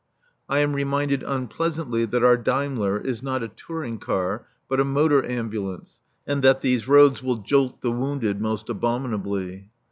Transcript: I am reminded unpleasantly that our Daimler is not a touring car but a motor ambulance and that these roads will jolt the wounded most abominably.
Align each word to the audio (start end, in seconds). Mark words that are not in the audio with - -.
I 0.49 0.61
am 0.61 0.73
reminded 0.73 1.21
unpleasantly 1.21 2.05
that 2.05 2.23
our 2.23 2.35
Daimler 2.35 2.99
is 2.99 3.21
not 3.21 3.43
a 3.43 3.47
touring 3.47 3.99
car 3.99 4.47
but 4.67 4.79
a 4.79 4.83
motor 4.83 5.23
ambulance 5.23 6.01
and 6.25 6.43
that 6.43 6.61
these 6.61 6.87
roads 6.87 7.21
will 7.21 7.37
jolt 7.43 7.81
the 7.81 7.91
wounded 7.91 8.41
most 8.41 8.67
abominably. 8.67 9.69